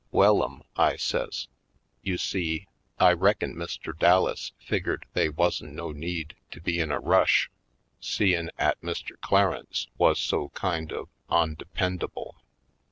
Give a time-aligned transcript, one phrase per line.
[0.09, 1.47] "Wellum," I says,
[2.01, 2.65] "you see,
[2.99, 3.95] I reckin Mr.
[3.95, 7.51] Dallas figgered they wuzn' no need to be in a rush
[7.99, 9.11] seein' 'at Mr.
[9.21, 12.41] Clarence wuz so kind of ondependable.